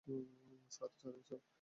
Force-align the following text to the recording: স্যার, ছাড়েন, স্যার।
স্যার, 0.71 0.91
ছাড়েন, 0.99 1.21
স্যার। 1.27 1.41